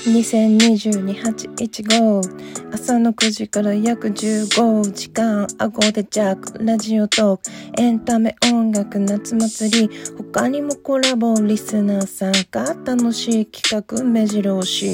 [0.00, 7.42] 2022-815朝の9時から約15時間顎でジャックラジオトーク。
[7.82, 9.90] エンタメ音楽夏祭り。
[10.32, 14.90] 他にもコラボリスナー参加楽しい企画目白押し。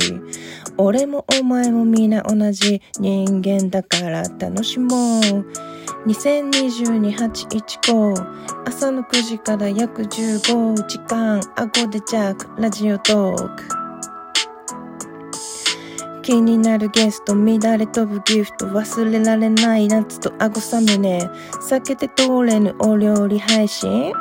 [0.76, 5.22] 俺もお前も皆同じ人間だから楽しもう。
[6.08, 13.85] 2022-815朝の9時から約15時間顎でジャックラジオトーク。
[16.26, 21.20] 気になるゲスト乱れ飛ぶギフト忘れられない夏と顎サムネ
[21.68, 24.12] 避けて通れぬお料理配信。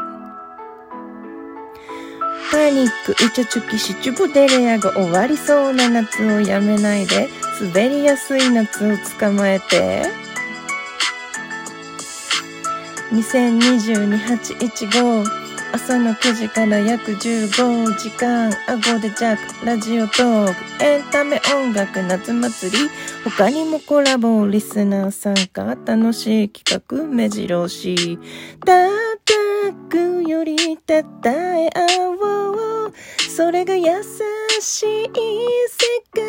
[2.52, 7.28] パニック、イチャチュキ、シチュブデレアが終わりそうな夏をやめないで
[7.60, 10.04] 滑りやすい夏を捕まえて。
[13.14, 15.45] 2022-815
[15.76, 20.54] 朝の9時から約15時間顎でジャックラジオトーク。
[20.82, 22.78] エンタメ音楽夏祭り。
[23.26, 28.18] 他にもコラボリスナー参加楽しい企画目白押し。
[28.62, 28.90] 叩
[29.90, 31.82] くよりたたえ合
[32.22, 32.94] おう
[33.28, 34.02] それが優
[34.62, 35.10] しい世
[36.14, 36.24] 界。